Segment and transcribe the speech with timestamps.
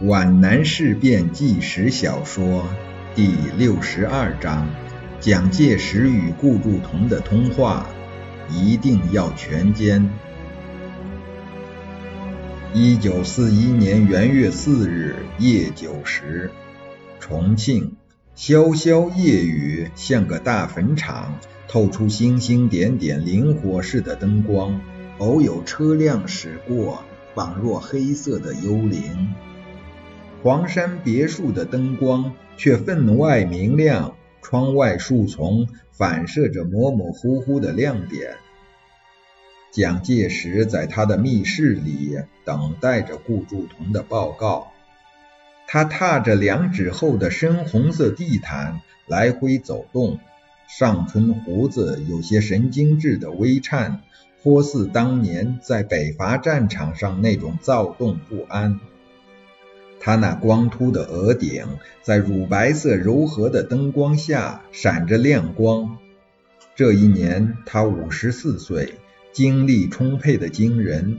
[0.00, 2.66] 皖南事变纪实小说
[3.14, 4.68] 第六十二章：
[5.20, 7.86] 蒋介石与顾祝同的通话，
[8.50, 10.08] 一定要全歼。
[12.74, 16.50] 一九四一年元月四日夜九时，
[17.20, 17.92] 重庆，
[18.36, 21.38] 潇潇夜雨像个大坟场，
[21.68, 24.80] 透出星星点点灵火似的灯光，
[25.18, 29.32] 偶有车辆驶过，仿若黑色的幽灵。
[30.44, 38.34] 黄山别墅的灯光却分外明亮，窗外树丛反射着模模糊糊的亮点。
[39.70, 44.68] 蒋介石在他的密室里等待着顾祝同的报告。
[45.66, 50.18] 他踏着两指厚的深红色地毯来回走动，
[50.68, 54.02] 上唇胡子有些神经质的微颤，
[54.42, 58.78] 颇似当年在北伐战场上那种躁动不安。
[60.00, 61.66] 他那光秃的额顶
[62.02, 65.96] 在乳白色柔和的灯光下闪着亮光。
[66.76, 68.94] 这一年他五十四岁，
[69.32, 71.18] 精力充沛的惊人，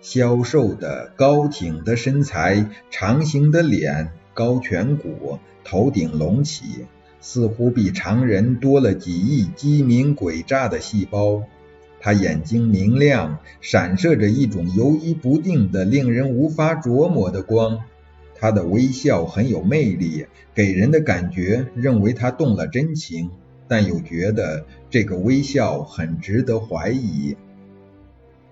[0.00, 6.86] 消瘦的高挺的身材，长形的脸，高颧骨，头顶隆起，
[7.20, 11.42] 似乎比常人多了几亿机敏诡诈的细胞。
[12.00, 17.80] 他眼睛明亮，闪射着一种游移不定的、令人无法琢磨的光。
[18.42, 23.30] 他的微笑很有魅力，给人的感觉认为他动了真情，
[23.68, 27.36] 但又觉得这个微笑很值得怀疑。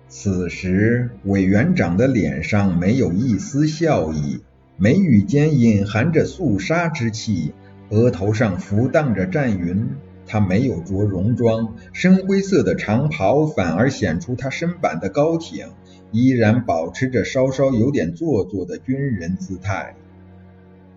[0.07, 4.39] 此时，委员长的脸上没有一丝笑意，
[4.77, 7.51] 眉宇间隐含着肃杀之气，
[7.89, 9.89] 额头上浮荡着战云。
[10.25, 15.67] 他没有着戎装，深灰色的长袍反而显出他身板的高挺。
[16.11, 19.95] 依然保持着稍稍有点做作的军人姿态。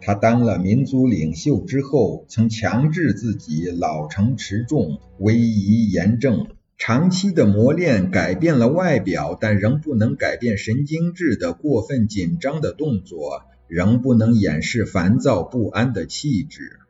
[0.01, 6.49] 他当了民族领袖之后，曾强制自己老成持重、威仪严正。
[6.77, 16.81] 长期的磨练改变了外表，但仍不能改变神经质的过分紧张的动作，仍不能掩饰烦躁不安的气质。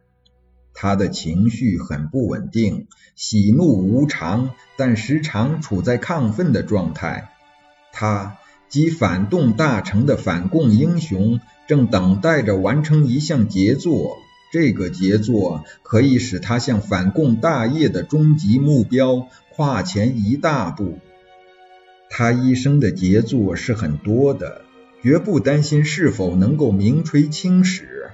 [0.73, 7.31] 他的情绪很不稳定，喜怒无常，但时常处在亢奋的状态。
[7.97, 8.39] 他
[8.69, 14.19] 即反动大成的反共英雄，正等待着完成一项杰作。
[14.53, 20.99] 这个杰作可以使他向反共大业的终极目标跨前一大步。
[22.11, 24.63] 他一生的杰作是很多的，
[25.03, 28.11] 绝不担心是否能够名垂青史。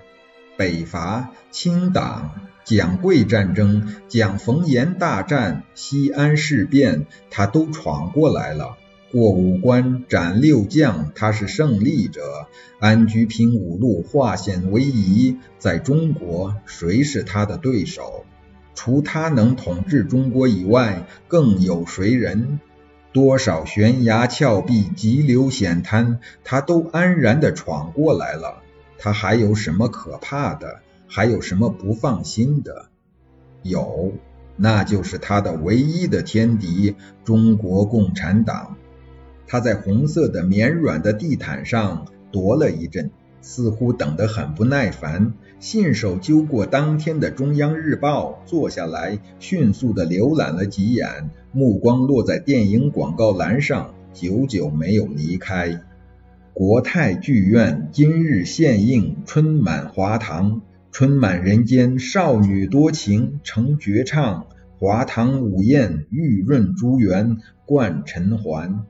[0.56, 2.32] 北伐、清党、
[2.64, 8.76] 蒋桂战争、蒋冯阎大战、西安事变，他都闯过来了。
[9.12, 12.20] 过五关斩六将，他是胜利者；
[12.78, 15.36] 安居平五路，化险为夷。
[15.58, 18.24] 在中国，谁是他的对手？
[18.74, 22.60] 除他能统治中国以外，更有谁人？
[23.12, 28.62] 多少悬崖峭壁、急流险滩，他都安然地闯过来了。
[28.96, 30.82] 他还有什么可怕的？
[31.08, 32.86] 还有什么不放心的？
[33.64, 34.12] 有，
[34.54, 36.94] 那就是他的唯一的天敌——
[37.24, 38.76] 中国共产党。
[39.52, 55.80] 他在红色的绵软的地毯上踱了一阵，似乎等得很不耐烦，信手揪过当天的《中央日报》，坐下来，迅速地浏览了几眼，目光落在电影广告栏上，久久没有离开。
[56.54, 60.58] 国泰剧院今日献映《春满华堂》，
[60.92, 64.46] 春满人间，少女多情成绝唱，
[64.78, 68.84] 华堂午宴，玉润珠圆冠尘寰。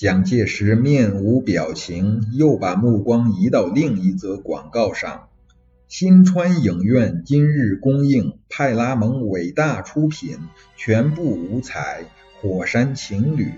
[0.00, 5.28] 蒋介石面无表情，又把目光移到另一则广告上。
[5.88, 10.38] 新川影院今日公映派拉蒙伟大出品，
[10.74, 12.04] 全部五彩
[12.40, 13.52] 火山情侣，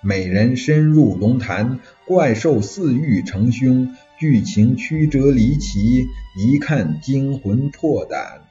[0.00, 6.06] 美人深入龙潭，怪兽似欲成凶，剧情曲折离奇，
[6.36, 8.42] 一看惊魂破胆。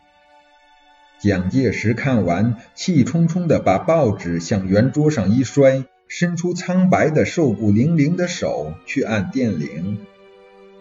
[1.22, 5.86] 蒋介石看完，气冲冲地把报纸向圆桌上一摔。
[6.16, 9.98] 伸出苍白的、瘦骨伶仃的手去按电铃，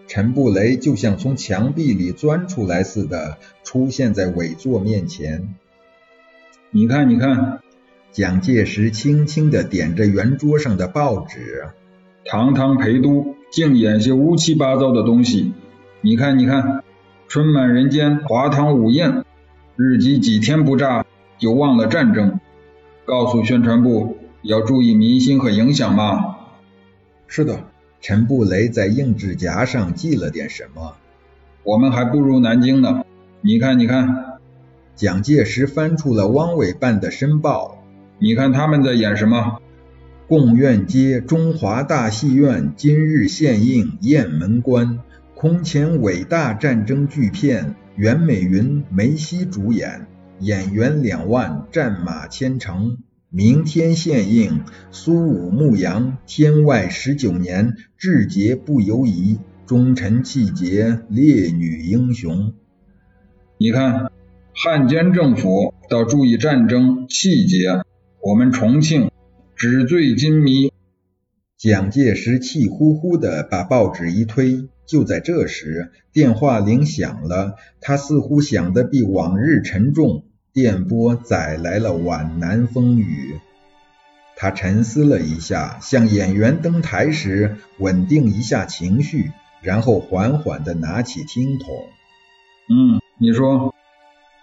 [0.07, 5.55] 陈布雷就像从墙壁里钻出来似的出现在伟座面前。
[6.71, 7.61] 你看，你看，
[8.11, 11.69] 蒋介石轻轻地点着圆桌上的报纸，
[12.27, 15.55] 堂堂陪都竟演些乌七八糟的东西。
[16.03, 16.85] 你看，你看，
[17.27, 19.25] 春满人间，华堂午宴，
[19.77, 21.07] 日机几天不炸
[21.39, 22.39] 就忘了战争。
[23.07, 24.19] 告诉宣传部。
[24.43, 26.37] 要注意民心和影响嘛。
[27.27, 27.65] 是的，
[28.01, 30.97] 陈布雷在硬纸夹上记了点什么。
[31.63, 33.05] 我们还不如南京呢。
[33.41, 34.41] 你看，你看。
[34.95, 37.83] 蒋介石翻出了汪伪办的申报。
[38.19, 39.59] 你看他们在演什么？
[40.29, 45.01] 贡院街中华大戏院今日献映雁门关，
[45.35, 50.07] 空前伟大战争巨片，袁美云、梅西主演，
[50.41, 52.99] 演员两万，战马千乘。
[53.35, 62.53] 明天献映苏武牧羊，天外十九年，志节不犹疑，忠臣气节，烈女英雄。
[63.57, 64.13] 你看，
[64.53, 67.83] 汉奸政府倒注意战争气节，
[68.21, 69.11] 我们重庆
[69.57, 70.71] 纸醉金迷。
[71.57, 80.27] 蒋介石气呼呼地把报纸一推，就在这时，电话铃响了，他似乎想得比往日沉重。
[80.55, 83.41] 电波载来了皖南风雨。
[84.37, 89.33] 他沉思了一下，像演员登台时稳定一下情绪，
[89.63, 91.69] 然后缓缓地拿起听筒。
[92.69, 93.75] 嗯，你说。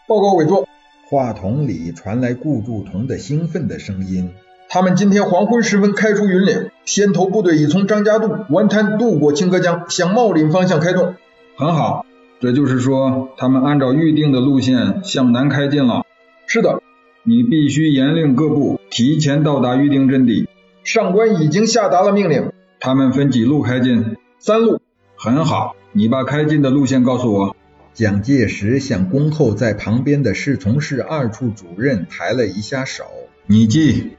[0.07, 0.67] 报告委座。
[1.07, 4.33] 话筒里传来顾祝同的兴奋的声音。
[4.67, 11.15] 他们今天黄昏时分开出云岭，先头部队已从张家渡湾滩渡过清河江，向茂林方向开动。
[11.55, 12.05] 很好。
[12.39, 16.05] 这就是说，他们按照预定的路线向南开进了。
[16.47, 16.81] 是的，
[17.23, 20.47] 你必须严令各部提前到达预定阵地。
[20.83, 22.53] 上官已经下达了命令。
[22.79, 24.15] 他们分几路开进？
[24.39, 24.79] 三路。
[25.17, 27.55] 很好，你把开进的路线告诉我。
[27.93, 33.03] 蒋介石向恭候在旁边的侍从室二处主任抬了一下手。
[33.45, 34.11] 你记。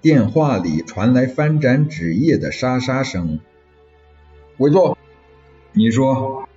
[0.00, 3.40] 电话里传来翻展纸页的沙沙声。
[4.58, 4.98] 委座。
[5.72, 6.47] 你说。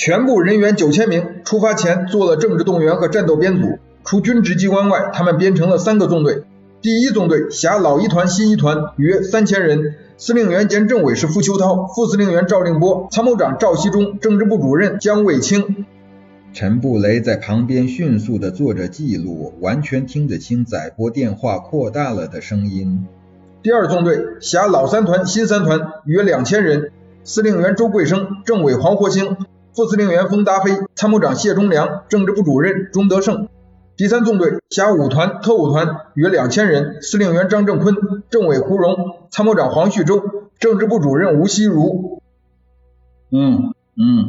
[0.00, 3.78] 全部人员九千名，出发前做了政治动员和战斗编组。
[4.02, 6.44] 除军职机关外，他们编成了三个纵队。
[6.80, 9.96] 第一纵队辖老一团、新一团，约三千人。
[10.16, 15.84] 司令员兼政委是傅秋涛，副司令员赵令波，参谋长赵锡忠，政治部主任姜卫清。
[16.54, 23.06] 陈布雷在旁边迅速地做着记录，完全听得清载波电话扩大了的声音。
[23.62, 26.90] 第二纵队辖老三团、新三团，约两千人。
[27.22, 29.36] 司令员周桂生，政委黄活兴。
[29.74, 33.48] 副司令员封达飞，参谋长谢忠良，政治部主任钟德胜。
[33.96, 37.02] 第三纵队辖五团、特务团，约两千人。
[37.02, 37.94] 司令员张正坤，
[38.30, 40.22] 政委胡荣，参谋长黄旭洲，
[40.58, 42.20] 政治部主任吴锡如。
[43.30, 44.24] 嗯嗯。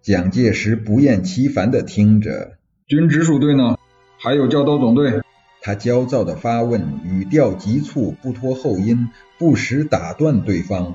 [0.00, 2.52] 蒋介石不厌其烦地听着。
[2.86, 3.76] 军直属队呢？
[4.18, 5.20] 还有教导总队？
[5.60, 10.94] 他焦躁地发问，语调急促，不拖后音，不时打断对方。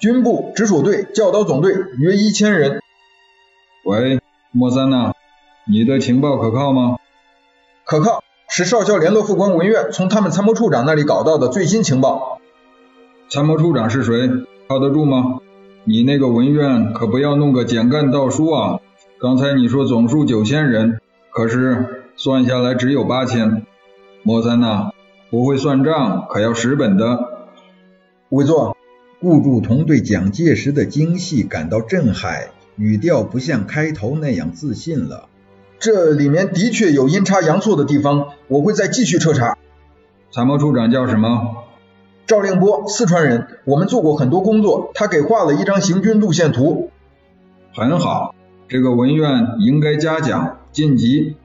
[0.00, 2.80] 军部直属队、教导总队约一千人。
[3.84, 4.20] 喂，
[4.50, 5.12] 莫三呐，
[5.66, 6.96] 你的情报可靠吗？
[7.84, 12.40] 可靠，是少校联络副官文苑从他们参谋处长那里搞到的最新情报。
[13.28, 14.30] 参谋处长是谁？
[14.68, 15.40] 靠得住吗？
[15.84, 18.80] 你那个文苑可不要弄个简干倒书啊！
[19.20, 20.98] 刚才你说总数九千人，
[21.30, 23.66] 可是算下来只有八千。
[24.22, 24.92] 莫三呐，
[25.30, 27.18] 不会算账可要蚀本的。
[28.30, 28.78] 委座。
[29.20, 35.28] 顾祝同对蒋介石的精细感到震撼，语调不像开头那样自信了。
[35.78, 39.58] 这里面的确有阴差阳错的地方，我会再继续彻查。
[40.30, 41.64] 参谋处长叫什么？
[42.26, 43.46] 赵令波，四川人。
[43.66, 46.90] 我们做过很多工作，他给画了一张行军路线图。
[47.74, 48.34] 很好，
[48.68, 51.36] 这个文苑应该嘉奖晋级。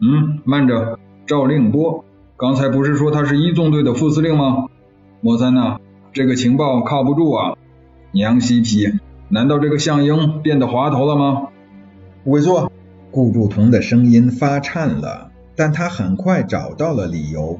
[0.00, 2.02] 嗯，慢着，赵令波，
[2.38, 4.68] 刚才不是说他是一纵队的副司令吗？
[5.20, 5.76] 莫三呐。
[6.14, 7.56] 这个情报靠不住啊！
[8.12, 8.88] 娘西皮，
[9.28, 11.48] 难道这个项英变得滑头了吗？
[12.22, 12.70] 委座，
[13.10, 17.58] 顾祝同的声音发颤了，但他很快找到了理由。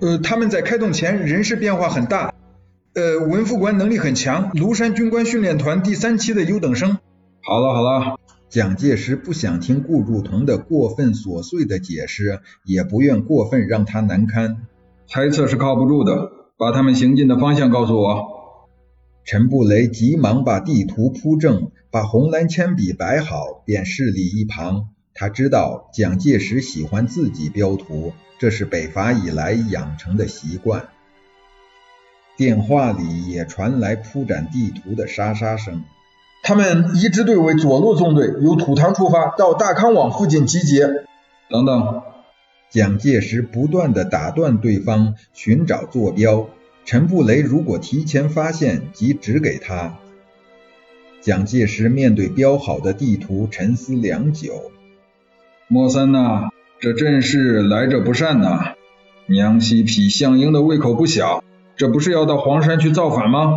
[0.00, 2.34] 呃，他们在开动前人事变化很大。
[2.94, 6.98] 呃，文副官能力很强，庐山军官训练团第三期的优等生。
[7.42, 8.18] 好了好了，
[8.50, 14.66] 蒋介石不想听顾祝同的过分琐碎的解释，也不愿过分让他难堪。
[15.06, 16.32] 猜测是靠不住的。
[16.58, 18.36] 把他们行进的方向告诉我。
[19.24, 24.88] 陈布雷急忙把地图铺正，把红蓝铅笔摆好，便侍立一旁。
[25.12, 30.88] 他知道蒋介石喜欢自己标图，这是北伐以来养成的习惯。
[32.36, 35.84] 电话里也传来铺展地图的沙沙声。
[36.42, 40.86] 他们一支队为左路纵队，由土塘出发，到大康网附近集结。
[41.50, 42.02] 等等。
[42.70, 46.48] 蒋介石不断地打断对方，寻找坐标。
[46.84, 49.98] 陈布雷如果提前发现，即指给他。
[51.20, 54.70] 蒋介石面对标好的地图，沉思良久。
[55.68, 58.74] 莫三呐，这阵势来者不善呐！
[59.26, 61.42] 娘西皮项英的胃口不小，
[61.76, 63.50] 这不是要到黄山去造反吗？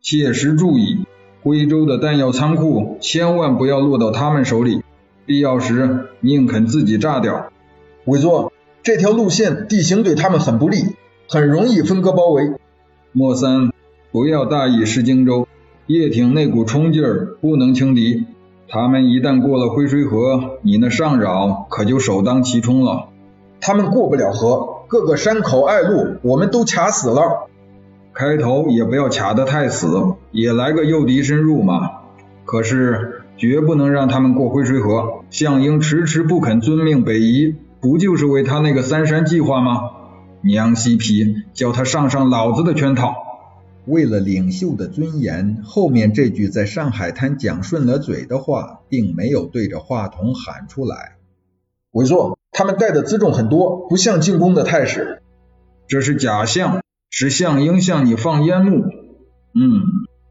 [0.00, 1.04] 切实注意，
[1.42, 4.82] 徽州的弹药仓库千万不要落到他们手里，
[5.26, 7.52] 必要时宁肯自己炸掉。
[8.10, 8.52] 委座，
[8.82, 10.96] 这条路线地形对他们很不利，
[11.28, 12.54] 很容易分割包围。
[13.12, 13.70] 莫三，
[14.10, 15.46] 不要大意失荆州，
[15.86, 18.26] 叶挺那股冲劲儿不能轻敌。
[18.68, 23.10] 他们一旦过了灰水河，你那上饶可就首当其冲了。
[23.60, 27.48] 他们过不了河，各个山口隘路我们都卡死了。
[28.12, 31.90] 开头也不要卡得太死，也来个诱敌深入嘛。
[32.44, 35.20] 可是绝不能让他们过灰水河。
[35.30, 39.90] 项英迟迟不肯遵命北移，不就是为他那个三山计划吗？
[40.42, 43.14] 娘西皮，叫他上上老子的圈套。
[43.86, 51.16] 为了领袖的尊严，后面这句在上海滩讲顺了嘴的话，并没有对着话筒喊出来。
[51.92, 55.22] 委座，他们带的辎重很多，不像进攻的态势。
[55.88, 56.80] 这是假象。
[57.12, 58.84] 是项英向你放烟幕。
[59.52, 59.82] 嗯，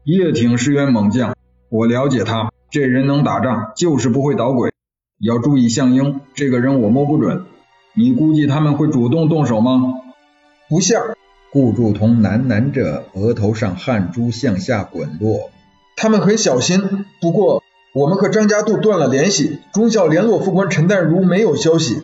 [0.04, 1.36] 叶挺是员猛将，
[1.68, 4.69] 我了解他，这人能打仗，就是不会捣鬼。
[5.22, 7.44] 要注意项英这个人，我摸不准。
[7.92, 10.00] 你估计他们会主动动手吗？
[10.70, 11.02] 不像。
[11.52, 15.50] 顾祝同喃喃着，额头上汗珠向下滚落。
[15.94, 17.62] 他们很小心，不过
[17.92, 22.00] 我们和张家渡断了联系，中校联络副官陈淡如没有消息。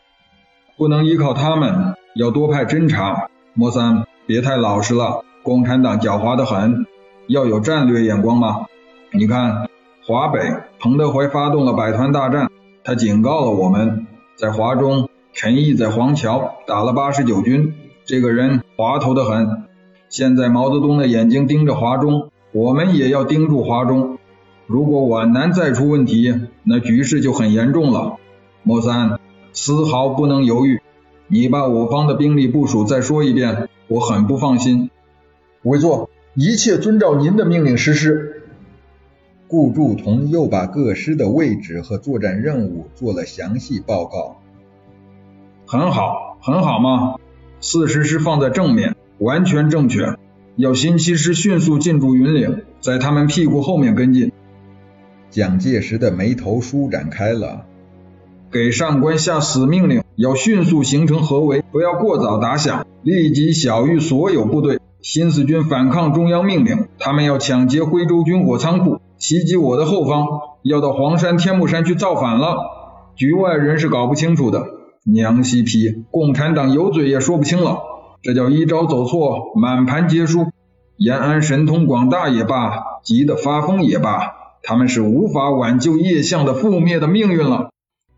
[0.77, 3.31] 不能依靠他们，要多派侦察。
[3.55, 4.05] 莫三。
[4.27, 6.85] 别太老实了，共产党狡猾的很，
[7.29, 8.67] 要有战略眼光嘛。
[9.11, 9.69] 你看，
[10.05, 10.41] 华北
[10.81, 12.51] 彭德怀发动了百团大战，
[12.87, 17.75] 他警告了我们，在华中陈毅在黄桥打了八十九军，
[18.05, 19.65] 这个人滑头的很。
[20.09, 24.19] 现在毛泽东的眼睛盯着华中，我们也要盯住华中。
[24.69, 28.19] 如果皖南再出问题，那局势就很严重了。
[28.63, 29.19] 莫三，
[29.53, 30.81] 丝毫不能犹豫，
[31.27, 33.69] 你把我方的兵力部署再说一遍。
[33.89, 34.91] 我很不放心，
[35.65, 38.36] 委座一切遵照您的命令实施。
[39.49, 44.39] 顾祝同又把各师的位置和作战任务做了详细报告。
[45.67, 47.17] 很好，很好嘛。
[47.61, 50.17] 四十师放在正面，完全正确。
[50.57, 54.33] 要新七师迅速进驻云岭，在他们屁股后面跟进。
[55.31, 57.67] 蒋介石的眉头舒展开了，
[58.51, 62.87] 给上官下死命令，要迅速形成合围，不要过早打响。
[63.03, 70.27] 立即晓谕所有部队，新四军反抗中央命令，他们要抢劫徽州军火仓库，袭击我的后方，
[70.63, 72.57] 要到黄山、天目山去造反了。
[73.17, 74.67] 局外人是搞不清楚的，
[75.05, 77.79] 娘西皮，共产党有嘴也说不清了。
[78.23, 80.47] 这叫一招走错，满盘皆输。
[80.97, 84.33] 延安神通广大也罢，急得发疯也罢，
[84.63, 87.71] 他们是无法挽救叶相的覆灭的命运了。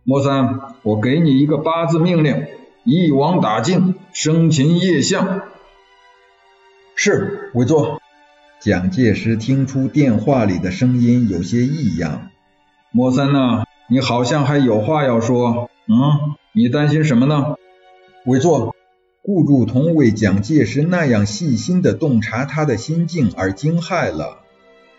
[0.04, 2.46] 莫三，我给你一个八字命令。
[2.84, 5.42] 一网打尽，生擒叶相。
[6.94, 8.00] 是，委座。
[8.60, 12.30] 蒋介石听出电话里的声音有些异样。
[12.90, 15.70] 莫三呐，你好像还有话要说。
[15.86, 17.54] 嗯，你担心什么呢？
[18.26, 18.74] 委座，
[19.22, 24.38] 顾祝同为蒋介石那样细心的洞察他的心境而惊骇了。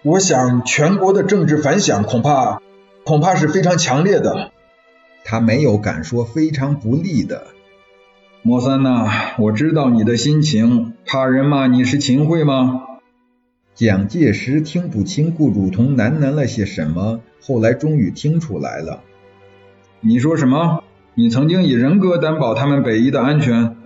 [0.04, 2.62] 我想，全国的政治反响恐怕，
[3.04, 4.52] 恐怕是非常强烈的。
[5.26, 7.48] 他没有敢说非常不利的。
[8.42, 12.84] 莫三呐，我知道你的心情，怕人骂你是秦桧吗？
[13.80, 19.04] 蒋介石听不清顾祝同喃喃了些什么，后来终于听出来了。
[20.02, 20.84] 你说什么？
[21.16, 23.78] 你曾经以人格担保他们北移的安全，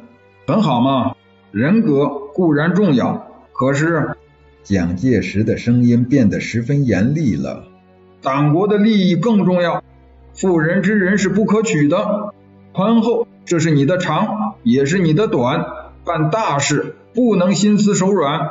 [0.48, 1.14] 很好嘛。
[1.52, 4.18] 人格固然重要，可是……
[4.64, 7.66] 蒋介石的声音变得十分严厉了。
[8.24, 9.84] 党国的利益更重要，
[10.34, 12.34] 妇人之仁是不可取的。
[12.74, 13.28] 宽厚。
[13.46, 15.64] 这是你的长，也是你的短。
[16.04, 18.50] 办大事不能心慈手软。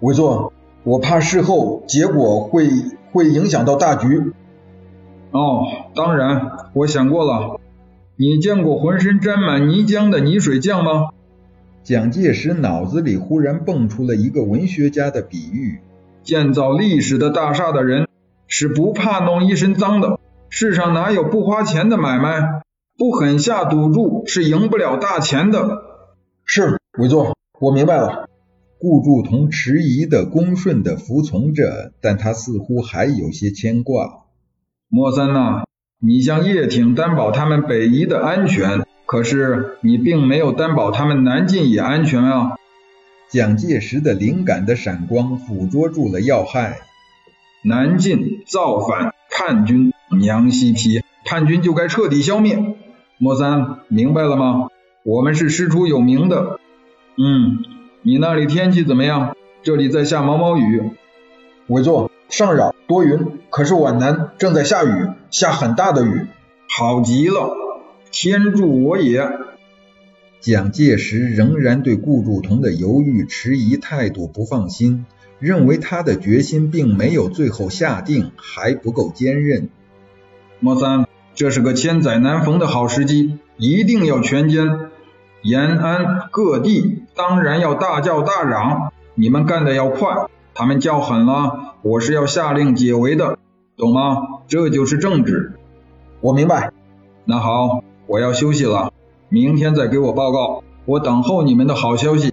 [0.00, 0.52] 委座，
[0.84, 2.68] 我怕事后结果会
[3.12, 4.32] 会影响到大局。
[5.30, 7.60] 哦，当然，我想过了。
[8.16, 11.10] 你见过浑身沾满泥浆的泥水匠吗？
[11.82, 15.80] 蒋介石脑子里忽然蹦出了一个文学家的比喻：
[16.22, 18.08] 建造历史的大厦的人
[18.46, 20.18] 是不怕弄一身脏的。
[20.48, 22.62] 世上哪有不花钱的买卖？
[22.98, 25.82] 不狠下赌注是赢不了大钱的。
[26.44, 28.28] 是，委座，我明白了。
[28.78, 34.24] 顾祝同迟疑的、恭顺的服从着，但他似乎还有些牵挂。
[34.88, 35.64] 莫三呐，
[36.00, 42.52] 你向叶挺担保他们北移的安全，可是你并没有担保他们南进也安全啊。
[43.30, 46.78] 蒋介石的灵感的闪光捕捉住了要害。
[47.64, 52.76] 南进造反叛军，娘西皮，叛军就该彻底消灭。
[53.18, 54.68] 莫三，明白了吗？
[55.04, 56.60] 我们是师出有名的。
[57.18, 57.64] 嗯，
[58.06, 59.36] 你那里天气怎么样？
[59.64, 60.92] 这里在下毛毛雨。
[61.66, 63.40] 委座，上扰，多云。
[63.50, 66.28] 可是皖南正在下雨，下很大的雨。
[66.68, 67.50] 好极了，
[68.12, 69.28] 天助我也。
[70.38, 75.04] 蒋介石仍然对顾祝同的犹豫迟疑态度不放心，
[75.40, 79.68] 认为他的决心并没有最后下定，还不够坚韧。
[80.60, 84.90] 莫三，这是个千载难逢的好时机，一定要全歼。
[85.42, 93.38] 延安各地当然要大叫大嚷，你们干的要快，他们叫狠了，我是要下令解围的，
[93.76, 94.22] 懂吗？
[94.48, 95.52] 这就是政治。
[96.20, 96.72] 我明白。
[97.24, 98.92] 那好，我要休息了，
[99.28, 102.32] 明天再给我报告，我等候你们的好消息。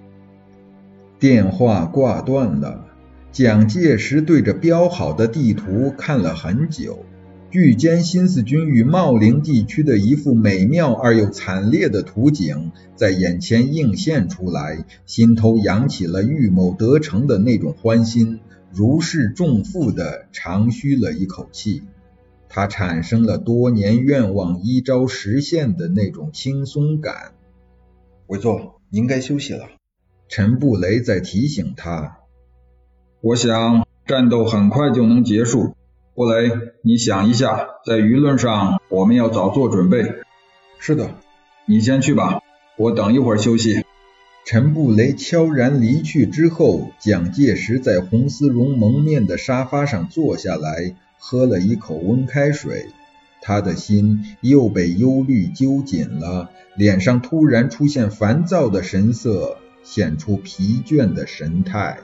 [1.19, 2.85] 电话挂断了，
[3.31, 7.05] 蒋介石对着标好的地图看了很久。
[7.53, 18.39] 巨歼新四军与茂陵地区的一幅美妙而又惨烈的图景在眼前映现出来，心头扬起了预谋得逞的那种欢心，
[18.71, 21.83] 如释重负的长吁了一口气。
[22.49, 27.33] 他产生了多年愿望一朝实现的那种轻松感。
[28.25, 29.67] 委座，您该休息了。
[30.27, 32.17] 陈布雷在提醒他。
[33.21, 35.75] 我想战斗很快就能结束。
[36.15, 36.51] 布雷，
[36.83, 40.13] 你想一下，在舆论上我们要早做准备。
[40.77, 41.15] 是的，
[41.65, 42.39] 你先去吧，
[42.77, 43.83] 我等一会儿休息。
[44.45, 52.85] 陈布雷悄然离去之后，蒋介石在红丝绒蒙面的沙发上坐下来，喝了一口温开水。
[53.41, 61.97] 他的心又被忧虑揪紧了，脸上突然出现烦躁的神色，显出疲倦的神态。